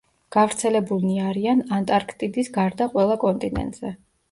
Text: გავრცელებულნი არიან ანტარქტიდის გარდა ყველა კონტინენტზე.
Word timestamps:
გავრცელებულნი 0.35 1.17
არიან 1.25 1.61
ანტარქტიდის 1.77 2.51
გარდა 2.59 2.91
ყველა 2.97 3.21
კონტინენტზე. 3.29 3.97